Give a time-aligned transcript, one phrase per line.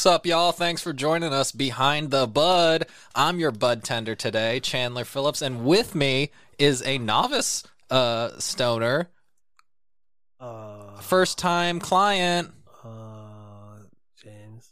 [0.00, 0.50] Sup, y'all?
[0.50, 2.86] Thanks for joining us behind the bud.
[3.14, 9.10] I'm your bud tender today, Chandler Phillips, and with me is a novice uh, stoner,
[10.40, 12.50] Uh, first time client.
[12.82, 13.80] uh,
[14.22, 14.70] James.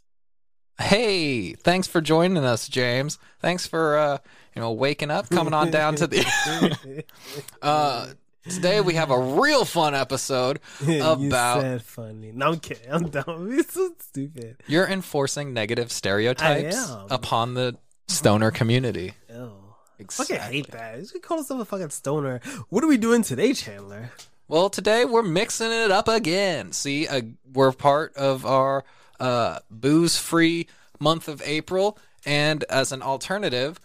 [0.81, 3.19] Hey, thanks for joining us, James.
[3.39, 4.17] Thanks for uh,
[4.55, 7.05] you know waking up, coming on down to the.
[7.61, 8.07] uh,
[8.49, 12.31] today we have a real fun episode you about said funny.
[12.31, 12.91] No, I'm kidding.
[12.91, 13.49] I'm dumb.
[13.59, 14.57] It's so stupid.
[14.67, 17.07] you're enforcing negative stereotypes am.
[17.09, 17.77] upon the
[18.07, 19.13] stoner community.
[19.29, 19.51] Ew.
[19.99, 20.37] Exactly.
[20.37, 20.99] Fucking hate that.
[20.99, 22.39] You should call yourself a fucking stoner.
[22.69, 24.11] What are we doing today, Chandler?
[24.47, 26.71] Well, today we're mixing it up again.
[26.71, 27.21] See, uh,
[27.53, 28.83] we're part of our
[29.19, 30.67] uh, booze-free
[30.99, 33.79] month of April, and as an alternative,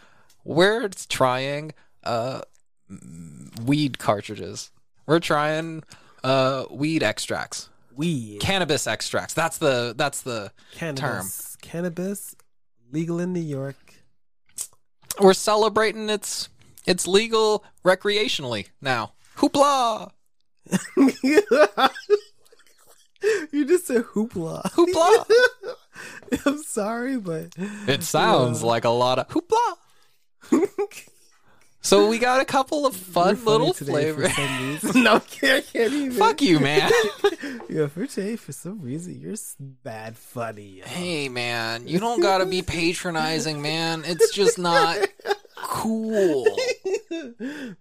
[0.44, 1.72] we're trying
[2.04, 2.42] uh,
[3.64, 4.70] weed cartridges.
[5.06, 5.82] We're trying
[6.22, 8.40] uh, weed extracts, Weed.
[8.40, 9.34] cannabis extracts.
[9.34, 11.56] That's the that's the Cannabis.
[11.62, 12.34] Cannabis.
[12.92, 13.76] Legal in New York.
[15.20, 16.48] we're celebrating its
[16.86, 19.12] it's legal recreationally now.
[19.36, 20.10] Hoopla!
[23.52, 24.62] you just said hoopla.
[24.72, 25.24] Hoopla!
[26.46, 27.48] I'm sorry, but
[27.88, 29.76] It sounds like a lot of hoopla.
[31.84, 34.32] So we got a couple of fun funny little flavors.
[34.94, 36.12] no, I can't, I can't even.
[36.12, 36.90] Fuck you, man.
[37.68, 40.78] Yeah, for today, for some reason, you're bad funny.
[40.78, 40.84] yo.
[40.84, 44.04] hey, man, you don't gotta be patronizing, man.
[44.06, 44.96] It's just not
[45.56, 46.44] cool,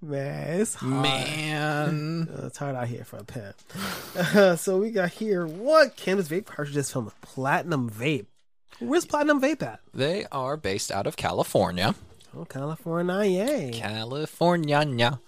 [0.02, 1.02] Man, it's hard.
[1.04, 2.28] man.
[2.28, 3.56] Uh, it's hard out here for a pimp.
[4.16, 8.26] Uh, so we got here what cannabis vape cartridges from Platinum Vape.
[8.80, 9.80] Where's Platinum Vape at?
[9.94, 11.94] They are based out of California,
[12.36, 13.70] Oh, California.
[13.74, 15.20] California,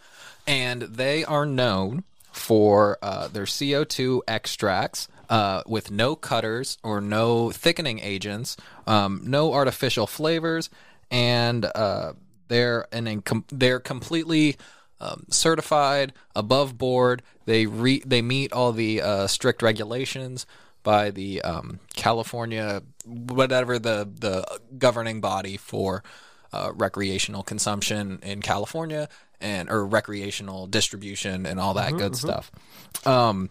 [0.48, 5.08] and they are known for uh, their CO2 extracts.
[5.28, 10.70] Uh, with no cutters or no thickening agents, um, no artificial flavors,
[11.10, 12.14] and uh,
[12.48, 14.56] they're an they're completely
[15.02, 17.24] um, certified, above board.
[17.46, 20.46] They re- they meet all the uh, strict regulations
[20.84, 24.46] by the um, California whatever the the
[24.78, 26.04] governing body for
[26.56, 29.10] uh, recreational consumption in California
[29.42, 32.52] and or recreational distribution and all that good stuff.
[33.06, 33.50] Um,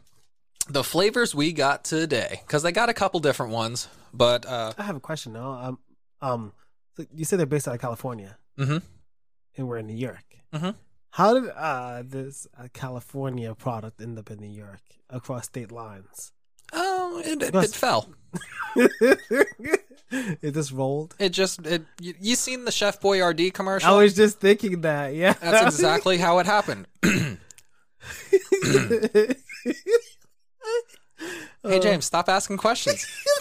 [0.68, 4.82] the flavors we got today because they got a couple different ones, but uh, I
[4.82, 5.52] have a question now.
[5.52, 5.78] Um,
[6.22, 6.52] um,
[6.96, 8.82] so you said they're based out of California, mhm.
[9.56, 10.24] and we're in New York.
[10.54, 10.74] Mhm.
[11.10, 16.32] How did uh, this uh, California product end up in New York across state lines?
[16.72, 18.08] oh, it, it, it fell.
[18.76, 21.14] It just rolled.
[21.18, 23.90] It just it you, you seen the Chef Boyardee commercial?
[23.90, 25.14] I was just thinking that.
[25.14, 26.86] Yeah, That's exactly how it happened.
[31.62, 33.06] hey James, stop asking questions.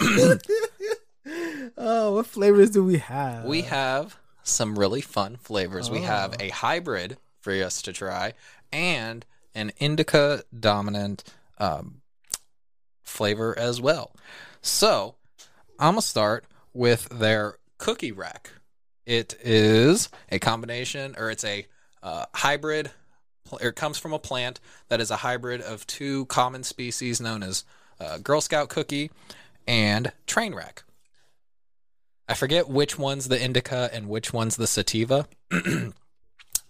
[1.76, 3.44] oh, what flavors do we have?
[3.44, 5.90] We have some really fun flavors.
[5.90, 8.34] We have a hybrid for us to try
[8.72, 9.24] and
[9.54, 11.24] an indica dominant
[11.58, 12.02] um,
[13.02, 14.12] flavor as well.
[14.64, 15.16] So
[15.78, 18.50] I'm going to start with their cookie wreck.
[19.04, 21.66] It is a combination, or it's a
[22.02, 22.90] uh, hybrid,
[23.52, 27.42] or it comes from a plant that is a hybrid of two common species known
[27.42, 27.64] as
[28.00, 29.10] uh, Girl Scout cookie
[29.68, 30.82] and train wreck.
[32.26, 35.28] I forget which one's the indica and which one's the sativa,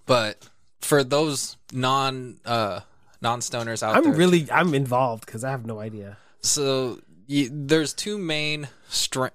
[0.06, 0.48] but
[0.80, 2.80] for those non uh,
[3.22, 4.02] non stoners out there.
[4.02, 6.16] I'm there, really I'm involved because I have no idea.
[6.40, 6.98] so
[7.28, 8.68] y there's two main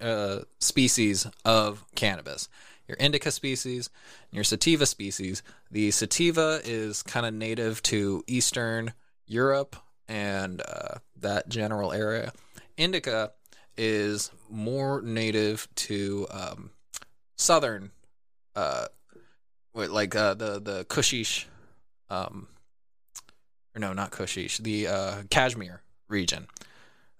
[0.02, 2.50] uh, species of cannabis:
[2.88, 3.90] your indica species
[4.30, 5.44] and your sativa species.
[5.72, 8.94] The sativa is kind of native to Eastern
[9.28, 9.76] Europe
[10.08, 12.34] and uh, that general area.
[12.78, 13.32] Indica
[13.78, 16.72] is more native to um,
[17.38, 17.92] southern,
[18.56, 18.88] uh,
[19.74, 21.46] like uh, the the Kushish,
[22.10, 22.48] um,
[23.76, 26.48] or no, not Kushish, the uh, Kashmir region.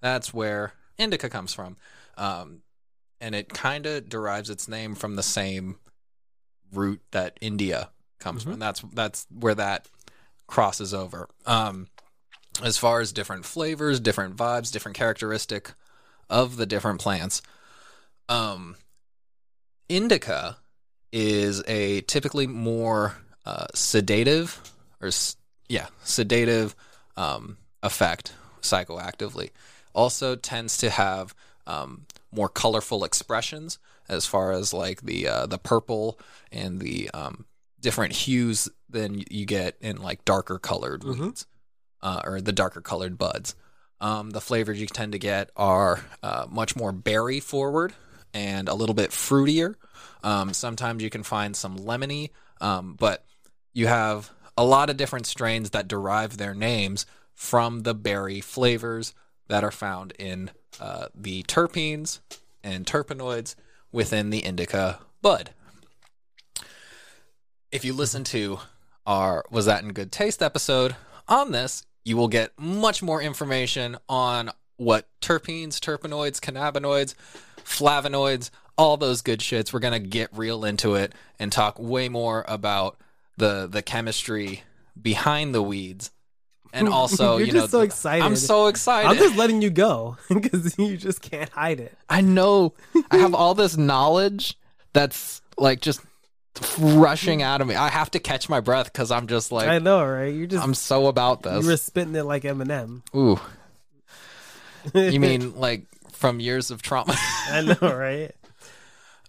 [0.00, 1.76] That's where indica comes from,
[2.16, 2.62] um,
[3.20, 5.76] and it kind of derives its name from the same
[6.72, 8.58] root that India comes from.
[8.58, 9.88] That's that's where that
[10.46, 11.28] crosses over.
[11.46, 11.88] Um,
[12.62, 15.72] as far as different flavors, different vibes, different characteristic
[16.28, 17.42] of the different plants,
[18.28, 18.76] um,
[19.88, 20.58] indica
[21.12, 24.60] is a typically more uh, sedative
[25.00, 25.10] or
[25.68, 26.76] yeah sedative
[27.16, 28.32] um, effect
[28.62, 29.50] psychoactively.
[29.92, 31.34] Also tends to have
[31.66, 33.78] um, more colorful expressions
[34.08, 36.18] as far as like the uh, the purple
[36.50, 37.46] and the um,
[37.80, 41.46] different hues than you get in like darker colored weeds
[42.02, 43.54] uh, or the darker colored buds.
[44.00, 47.92] Um, the flavors you tend to get are uh, much more berry forward
[48.32, 49.74] and a little bit fruitier.
[50.22, 53.24] Um, sometimes you can find some lemony, um, but
[53.74, 59.14] you have a lot of different strains that derive their names from the berry flavors
[59.50, 60.50] that are found in
[60.80, 62.20] uh, the terpenes
[62.62, 63.56] and terpenoids
[63.92, 65.50] within the indica bud.
[67.70, 68.60] If you listen to
[69.06, 70.94] our Was That in Good Taste episode
[71.28, 77.14] on this, you will get much more information on what terpenes, terpenoids, cannabinoids,
[77.58, 79.72] flavonoids, all those good shits.
[79.72, 82.98] We're going to get real into it and talk way more about
[83.36, 84.62] the the chemistry
[85.00, 86.10] behind the weeds.
[86.72, 88.24] And also, You're you just know, so excited.
[88.24, 89.08] I'm so excited.
[89.08, 91.96] I'm just letting you go because you just can't hide it.
[92.08, 92.74] I know
[93.10, 94.56] I have all this knowledge
[94.92, 96.00] that's like just
[96.78, 97.74] rushing out of me.
[97.74, 100.32] I have to catch my breath because I'm just like I know, right?
[100.34, 101.62] You're just I'm so about this.
[101.64, 103.02] you were spitting it like Eminem.
[103.14, 103.40] Ooh,
[104.94, 107.14] you mean like from years of trauma?
[107.48, 108.32] I know, right?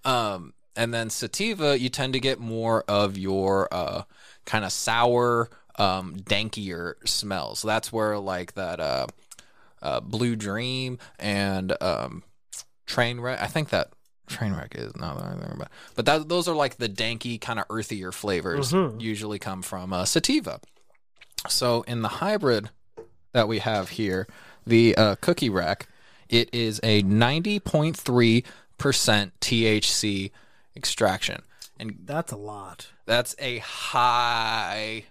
[0.05, 4.03] um, and then sativa, you tend to get more of your uh,
[4.45, 7.59] kind of sour, um, dankier smells.
[7.59, 9.07] So that's where like that uh,
[9.81, 12.23] uh, Blue Dream and um,
[12.87, 13.41] Trainwreck.
[13.41, 13.91] I think that
[14.29, 17.59] Trainwreck is not that I think about, but that those are like the danky kind
[17.59, 18.71] of earthier flavors.
[18.71, 19.01] Mhm.
[19.01, 20.59] Usually come from uh, sativa.
[21.49, 22.69] So in the hybrid
[23.33, 24.27] that we have here,
[24.65, 25.87] the uh, Cookie Wreck,
[26.29, 28.43] it is a ninety point three
[28.77, 30.31] percent THC
[30.75, 31.41] extraction,
[31.79, 32.87] and That's a lot.
[33.05, 35.03] that's a high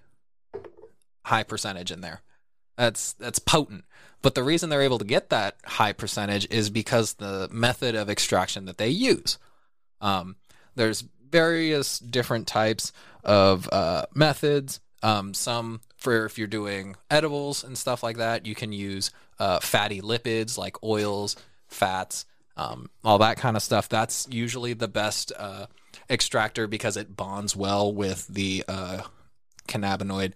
[1.31, 2.21] high percentage in there.
[2.77, 3.85] That's that's potent.
[4.23, 8.11] But the reason they're able to get that high percentage is because the method of
[8.11, 9.39] extraction that they use.
[10.01, 10.37] Um,
[10.75, 12.93] there's various different types
[13.25, 14.81] of uh, methods.
[15.03, 19.61] Um, some for if you're doing edibles and stuff like that, you can use uh,
[19.61, 21.37] fatty lipids like oils,
[21.69, 22.27] fats,
[22.57, 23.89] um, all that kind of stuff.
[23.89, 25.67] That's usually the best uh,
[26.11, 29.03] extractor because it bonds well with the uh,
[29.69, 30.33] cannabinoid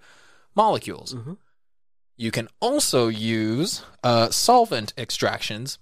[0.54, 1.14] molecules.
[1.14, 1.36] Mhm.
[2.16, 5.78] You can also use uh, solvent extractions,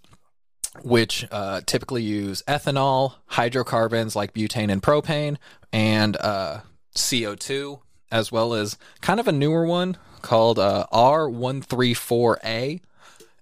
[0.83, 5.37] which uh, typically use ethanol, hydrocarbons like butane and propane,
[5.73, 6.61] and uh,
[6.97, 7.81] CO2,
[8.11, 12.81] as well as kind of a newer one called uh, R134A.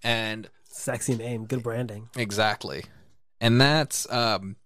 [0.02, 2.08] And Sexy name, good branding.
[2.16, 2.84] Exactly.
[3.40, 4.56] And that's um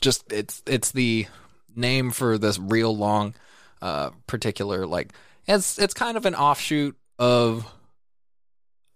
[0.00, 1.26] just it's it's the
[1.74, 3.34] name for this real long
[3.82, 5.12] uh particular like
[5.46, 7.72] it's it's kind of an offshoot of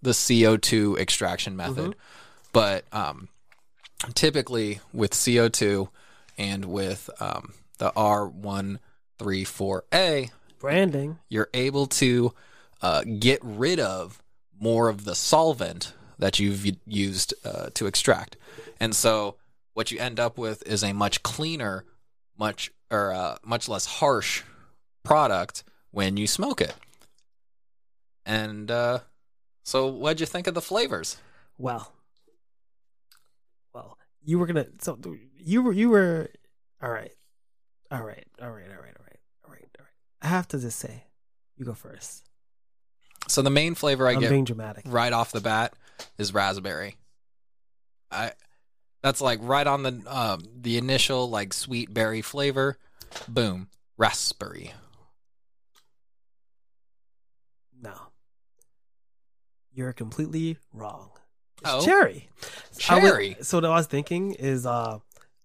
[0.03, 1.95] the CO2 extraction method.
[2.53, 3.29] But um
[4.15, 5.89] typically with CO2
[6.37, 11.19] and with um the R134A Branding.
[11.29, 12.35] you're able to
[12.83, 14.21] uh, get rid of
[14.61, 18.37] more of the solvent that you've used uh, to extract.
[18.81, 19.37] And so
[19.75, 21.85] what you end up with is a much cleaner,
[22.37, 24.43] much or uh, much less harsh
[25.05, 25.63] product
[25.99, 26.73] when you smoke it.
[28.25, 29.01] And uh,
[29.65, 31.17] so what'd you think of the flavors?
[31.59, 31.93] Well,
[33.75, 34.69] well, you were gonna.
[34.81, 34.97] So
[35.37, 36.31] you were you were.
[36.81, 37.11] All right,
[37.91, 39.97] all right, all right, all right, all right, all right, all right.
[40.23, 41.03] I have to just say,
[41.57, 42.23] you go first.
[43.27, 44.85] So the main flavor I I'm get being dramatic.
[44.87, 45.73] right off the bat
[46.17, 46.95] is raspberry.
[48.13, 48.31] I
[49.03, 52.79] that's like right on the um, the initial like sweet berry flavor.
[53.27, 54.75] Boom, raspberry.
[57.81, 57.95] No,
[59.73, 61.11] you're completely wrong.
[61.63, 61.85] It's Oh.
[61.85, 62.29] cherry.
[62.41, 63.37] Would- Cherry.
[63.43, 64.99] so what I was thinking is, uh,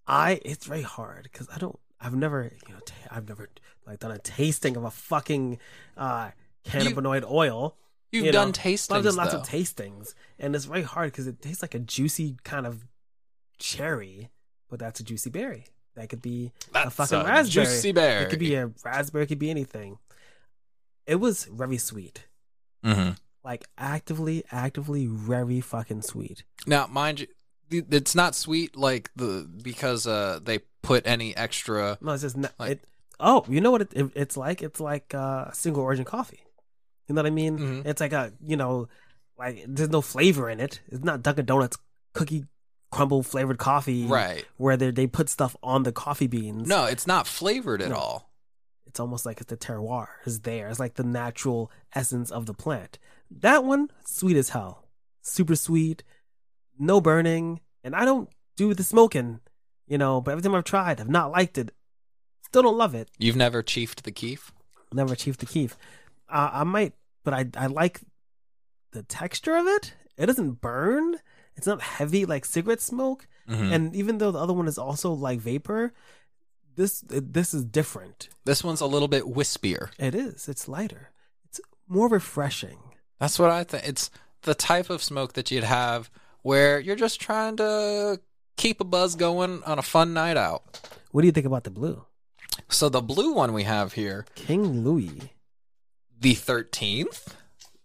[0.06, 1.78] I it's very hard because I don't.
[2.00, 3.48] I've never, you know, t- I've never
[3.86, 5.58] like done a tasting of a fucking
[5.96, 6.30] uh
[6.64, 7.76] cannabinoid oil.
[8.12, 9.40] You've you done know, tastings But I've done lots though.
[9.40, 12.86] of tastings, and it's very hard because it tastes like a juicy kind of
[13.58, 14.30] cherry,
[14.68, 15.66] but that's a juicy berry.
[15.96, 17.66] That could be That's fucking a raspberry.
[17.66, 18.24] juicy berry.
[18.24, 19.98] it could be a raspberry, it could be anything.
[21.06, 22.26] It was very sweet,
[22.82, 23.10] hmm
[23.44, 26.44] like actively, actively very fucking sweet.
[26.66, 31.98] Now, mind you, it's not sweet like the because uh they put any extra.
[32.00, 32.84] No, it's just not, Like- it.
[33.20, 34.60] Oh, you know what it, it, it's like?
[34.62, 36.40] It's like uh, single origin coffee.
[37.06, 37.58] You know what I mean?
[37.58, 37.86] Mhm.
[37.86, 38.88] It's like a you know,
[39.38, 40.80] like there's no flavor in it.
[40.88, 41.76] It's not Dunkin' Donuts
[42.14, 42.46] cookie
[42.90, 44.44] crumble flavored coffee, Right.
[44.56, 46.66] Where they they put stuff on the coffee beans.
[46.66, 47.96] No, it's not flavored at No.
[47.96, 48.30] all.
[48.86, 50.68] It's almost like it's the terroir is there.
[50.68, 52.98] It's like the natural essence of the plant.
[53.30, 54.86] That one, sweet as hell,
[55.22, 56.02] super sweet,
[56.78, 59.40] no burning, and I don't do the smoking,
[59.86, 60.20] you know.
[60.20, 61.72] But every time I've tried, I've not liked it.
[62.42, 63.08] Still don't love it.
[63.18, 64.52] You've never chiefed the keef.
[64.92, 65.76] Never achieved the keef.
[66.28, 66.92] Uh, I might,
[67.24, 68.00] but I I like
[68.92, 69.94] the texture of it.
[70.16, 71.16] It doesn't burn.
[71.56, 73.26] It's not heavy like cigarette smoke.
[73.48, 73.72] Mhm.
[73.72, 75.92] And even though the other one is also like vapor,
[76.76, 78.28] this this is different.
[78.44, 79.90] this one's a little bit wispier.
[79.98, 80.48] It is.
[80.48, 81.10] It's lighter.
[81.48, 82.78] It's more refreshing.
[83.20, 83.86] That's what I think.
[83.86, 84.10] It's
[84.42, 86.10] the type of smoke that you'd have
[86.42, 88.20] where you're just trying to
[88.56, 90.80] keep a buzz going on a fun night out.
[91.12, 92.04] What do you think about the blue?
[92.68, 95.32] So the blue one we have here, King Louis.
[96.20, 97.28] the 13th.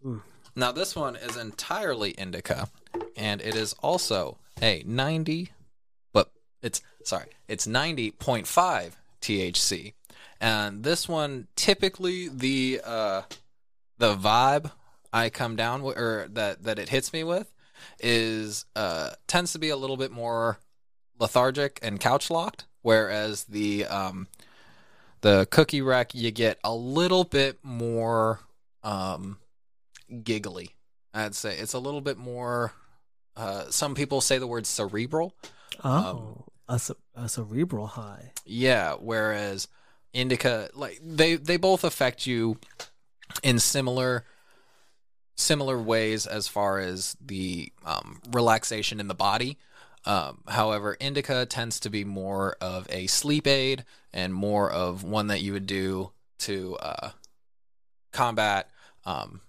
[0.05, 0.21] Mm.
[0.55, 2.69] Now this one is entirely indica
[3.15, 5.58] and it is also a 90 but
[6.61, 9.93] it's sorry, it's 90.5 THC.
[10.41, 13.21] And this one typically the uh
[13.97, 14.71] the vibe
[15.11, 17.51] I come down with or that that it hits me with
[17.99, 20.59] is uh tends to be a little bit more
[21.19, 24.27] lethargic and couch locked whereas the um
[25.21, 28.39] the cookie wreck you get a little bit more
[28.83, 29.37] um
[30.23, 30.75] giggly
[31.13, 31.57] i'd say.
[31.57, 32.73] It's a little bit more
[33.35, 35.33] uh some people say the word cerebral.
[35.83, 36.79] Oh, a,
[37.15, 38.31] a cerebral high.
[38.45, 39.67] yeah whereas
[40.13, 42.57] indica like they they both affect you
[43.43, 44.23] in similar
[45.35, 49.57] similar ways as far as the um, relaxation in the body
[50.05, 53.83] um, however indica tends to be more of a sleep aid
[54.13, 57.11] and more of one that you would do to uh,
[58.11, 58.69] combat
[59.05, 59.41] um,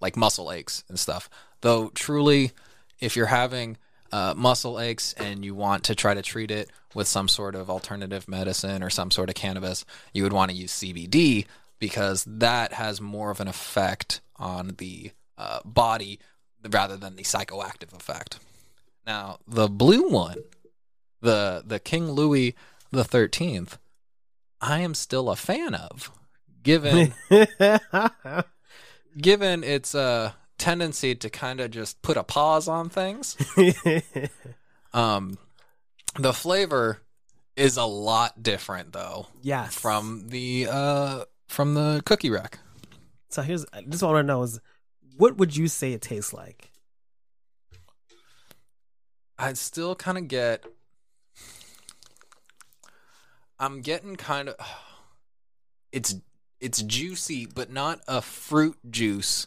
[0.00, 1.28] like muscle aches and stuff
[1.60, 2.52] though truly
[3.00, 3.76] if you're having
[4.12, 7.68] uh, muscle aches and you want to try to treat it with some sort of
[7.68, 11.46] alternative medicine or some sort of cannabis, you would want to use CBD
[11.78, 16.18] because that has more of an effect on the uh, body
[16.70, 18.38] rather than the psychoactive effect.
[19.06, 20.38] Now, the blue one,
[21.20, 22.54] the the King Louis
[22.90, 23.78] the Thirteenth,
[24.60, 26.10] I am still a fan of,
[26.62, 27.14] given
[29.18, 33.36] given its uh, tendency to kind of just put a pause on things.
[34.92, 35.38] Um,
[36.18, 37.02] the flavor
[37.56, 39.74] is a lot different though yes.
[39.74, 42.58] from the uh from the cookie wreck.
[43.30, 44.60] So here's this: I just want to know is
[45.16, 46.70] what would you say it tastes like?
[49.38, 50.64] I'd still kind of get.
[53.58, 54.56] I'm getting kind of.
[55.90, 56.16] It's
[56.60, 59.46] it's juicy, but not a fruit juice.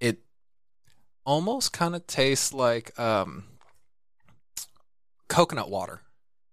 [0.00, 0.18] It
[1.24, 3.44] almost kind of tastes like um
[5.28, 6.00] coconut water.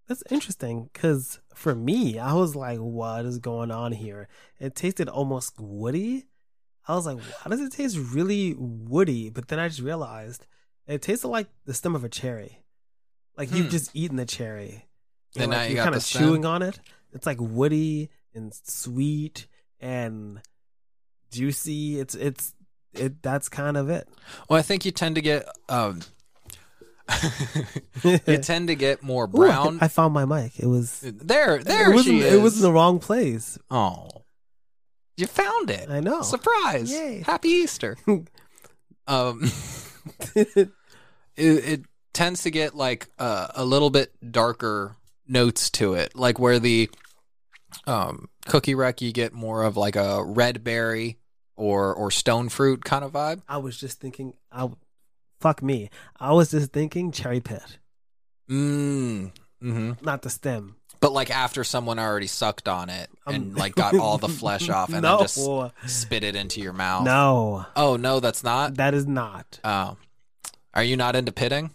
[0.08, 4.28] That's interesting because for me, I was like, what is going on here?
[4.60, 6.26] It tasted almost woody.
[6.88, 9.30] I was like, why does it taste really woody?
[9.30, 10.46] But then I just realized
[10.88, 12.64] it tasted like the stem of a cherry.
[13.38, 13.72] Like you've Hmm.
[13.72, 14.86] just eaten the cherry.
[15.38, 16.80] And like now you are kind of chewing on it.
[17.14, 19.48] It's like woody and sweet
[19.80, 20.42] and
[21.32, 22.00] juicy.
[22.00, 22.54] It's it's
[22.96, 23.22] it.
[23.22, 24.08] That's kind of it.
[24.50, 26.02] Well, I think you tend to get um
[28.04, 29.78] you tend to get more Ooh, I- brown.
[29.82, 30.60] I, found my mic.
[30.60, 32.34] It was there, there it was she in, is.
[32.34, 33.58] it was in the wrong place.
[33.70, 34.08] Oh,
[35.18, 35.90] you found it!
[35.90, 36.22] I know.
[36.22, 36.92] Surprise!
[36.92, 37.24] Yay.
[37.26, 37.98] Happy Easter.
[39.08, 39.52] um,
[40.36, 40.70] it,
[41.36, 41.82] it
[42.14, 44.96] tends to get like uh, a little bit darker
[45.28, 46.90] notes to it, like where the
[47.88, 51.18] um cookie wreck you get more of like a red berry
[51.56, 53.42] or or stone fruit kind of vibe.
[53.48, 54.34] I was just thinking.
[54.52, 54.70] I
[55.40, 55.90] fuck me.
[56.20, 57.78] I was just thinking cherry pit,
[58.50, 59.32] Mm.
[59.62, 60.76] hmm not the stem.
[61.00, 64.70] But like after someone already sucked on it Um, and like got all the flesh
[64.70, 67.04] off and no, then just spit it into your mouth.
[67.06, 68.76] no, Oh no, that's not.
[68.78, 69.60] that is not.
[69.66, 69.98] Oh,
[70.74, 71.72] are you not into pitting?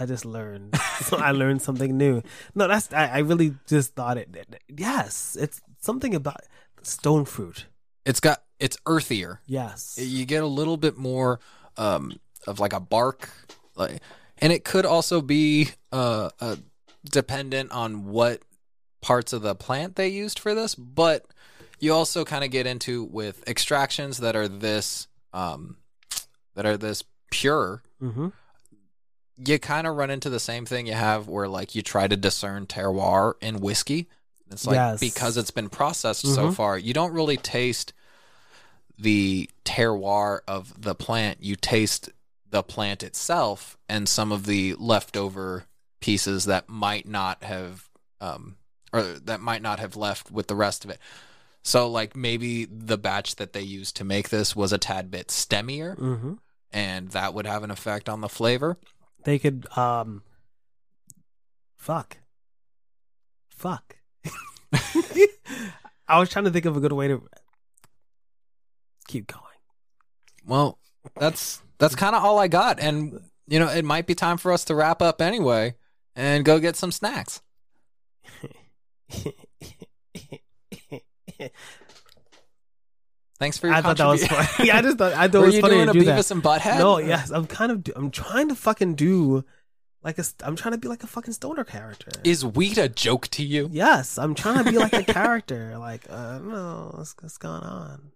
[0.00, 0.76] I just learned.
[1.02, 2.22] so I learned something new.
[2.54, 4.28] No, that's I, I really just thought it.
[4.74, 6.40] Yes, it's something about
[6.82, 7.66] stone fruit.
[8.04, 9.40] It's got it's earthier.
[9.46, 11.40] Yes, You get a little bit more
[11.76, 13.28] um, of like a bark,
[13.76, 14.00] like,
[14.38, 16.56] and it could also be uh, uh,
[17.04, 18.42] dependent on what
[19.00, 20.74] parts of the plant they used for this.
[20.74, 21.26] But
[21.78, 25.76] you also kind of get into with extractions that are this um,
[26.54, 27.82] that are this pure.
[28.00, 28.28] hmm
[29.36, 32.16] You kind of run into the same thing you have where like you try to
[32.16, 34.08] discern terroir in whiskey.
[34.50, 35.00] It's like Yes.
[35.00, 36.54] because it's been processed so Mhm.
[36.54, 37.92] far, you don't really taste
[38.98, 41.42] the terroir of the plant.
[41.42, 42.08] You taste
[42.50, 45.66] the plant itself and some of the leftover
[46.00, 47.88] pieces that might not have
[48.20, 48.56] um
[48.92, 50.98] or that might not have left with the rest of it.
[51.62, 55.28] So like maybe the batch that they used to make this was a tad bit
[55.28, 56.34] stemmier hmm
[56.72, 58.78] and that would have an effect on the flavor.
[59.24, 60.22] They could um,
[61.76, 62.18] fuck,
[63.48, 63.96] fuck.
[66.08, 67.22] I was trying to think of a good way to
[69.06, 69.42] keep going.
[70.46, 70.78] Well,
[71.18, 74.52] that's that's kind of all I got, and you know, it might be time for
[74.52, 75.74] us to wrap up anyway
[76.14, 77.40] and go get some snacks.
[83.38, 84.48] Thanks for your I thought that was funny.
[84.68, 86.04] yeah, I just thought I thought Were it was you funny doing to a do
[86.04, 86.18] that.
[86.18, 86.78] Beavis and Butthead?
[86.78, 87.84] No, yes, I'm kind of.
[87.84, 89.44] Do, I'm trying to fucking do
[90.02, 90.24] like a.
[90.42, 92.10] I'm trying to be like a fucking stoner character.
[92.24, 93.68] Is wheat a joke to you?
[93.72, 95.76] yes, I'm trying to be like a character.
[95.78, 98.12] Like uh, I don't know what's, what's going on.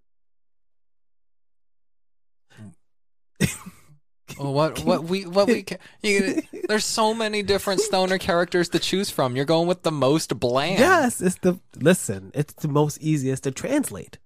[4.38, 8.78] Well, what what we what we ca- you, there's so many different stoner characters to
[8.78, 9.36] choose from.
[9.36, 10.78] You're going with the most bland.
[10.78, 12.30] Yes, it's the listen.
[12.34, 14.18] It's the most easiest to translate.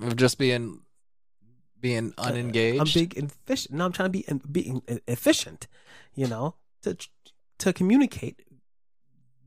[0.00, 0.80] of just being
[1.80, 2.80] being unengaged.
[2.80, 3.74] I'm being efficient.
[3.74, 5.66] No, I'm trying to be being efficient.
[6.14, 6.96] You know, to
[7.58, 8.42] to communicate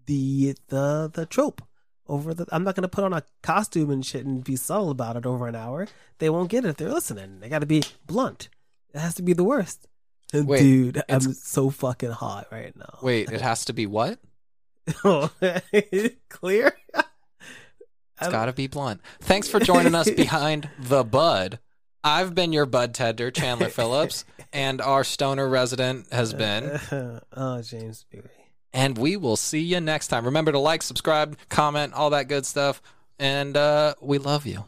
[0.05, 1.61] the the the trope
[2.07, 2.45] over the.
[2.51, 5.25] I'm not going to put on a costume and shit and be subtle about it
[5.25, 5.87] over an hour.
[6.17, 7.39] They won't get it if they're listening.
[7.39, 8.49] They got to be blunt.
[8.93, 9.87] It has to be the worst.
[10.33, 12.99] Wait, dude, I'm so fucking hot right now.
[13.01, 14.19] Wait, it has to be what?
[16.29, 16.73] clear.
[18.21, 19.01] It's got to be blunt.
[19.21, 21.59] Thanks for joining us behind the bud.
[22.09, 26.79] I've been your bud tender, Chandler Phillips, and our stoner resident has been.
[27.33, 28.29] oh, James Beery.
[28.73, 30.25] And we will see you next time.
[30.25, 32.81] Remember to like, subscribe, comment, all that good stuff.
[33.19, 34.65] And uh, we love you.